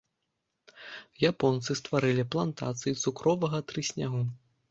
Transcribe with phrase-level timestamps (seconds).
[1.31, 4.21] Японцы стварылі плантацыі цукровага трыснягу.